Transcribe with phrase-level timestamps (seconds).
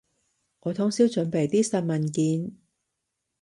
[0.61, 2.53] 我通宵準備啲新文件